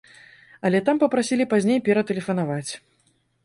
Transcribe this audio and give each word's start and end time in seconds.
Але 0.69 0.79
там 0.87 1.01
папрасілі 1.03 1.47
пазней 1.53 1.85
ператэлефанаваць. 1.91 2.69